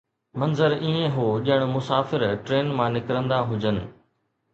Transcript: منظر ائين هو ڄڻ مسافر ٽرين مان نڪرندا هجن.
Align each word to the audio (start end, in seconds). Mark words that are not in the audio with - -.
منظر 0.39 0.71
ائين 0.83 1.11
هو 1.17 1.25
ڄڻ 1.47 1.61
مسافر 1.75 2.25
ٽرين 2.47 2.73
مان 2.77 2.89
نڪرندا 2.97 3.39
هجن. 3.53 3.77